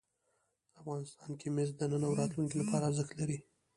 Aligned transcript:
افغانستان 0.79 1.31
کې 1.39 1.47
مس 1.55 1.69
د 1.79 1.81
نن 1.91 2.03
او 2.07 2.13
راتلونکي 2.21 2.55
لپاره 2.61 2.87
ارزښت 2.89 3.13
لري. 3.17 3.37